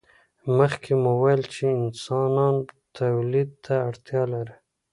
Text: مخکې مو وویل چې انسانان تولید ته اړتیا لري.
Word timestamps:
مخکې 0.57 0.91
مو 1.01 1.11
وویل 1.17 1.43
چې 1.53 1.63
انسانان 1.81 2.55
تولید 2.99 3.49
ته 3.65 3.73
اړتیا 3.89 4.21
لري. 4.33 4.55